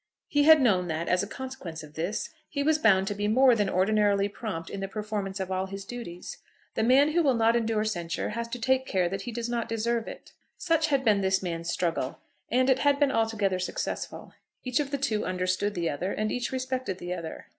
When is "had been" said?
10.87-11.21, 12.79-13.11